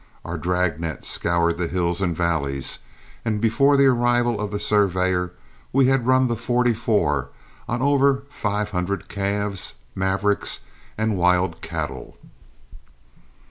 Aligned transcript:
Our 0.25 0.39
drag 0.39 0.79
net 0.79 1.05
scoured 1.05 1.59
the 1.59 1.67
hills 1.67 2.01
and 2.01 2.17
valleys, 2.17 2.79
and 3.23 3.39
before 3.39 3.77
the 3.77 3.85
arrival 3.85 4.41
of 4.41 4.49
the 4.49 4.59
surveyor 4.59 5.31
we 5.71 5.85
had 5.89 6.07
run 6.07 6.27
the 6.27 6.35
"44" 6.35 7.29
on 7.69 7.81
over 7.83 8.23
five 8.31 8.71
hundred 8.71 9.09
calves, 9.09 9.75
mavericks, 9.93 10.61
and 10.97 11.17
wild 11.17 11.61
cattle. 11.61 12.17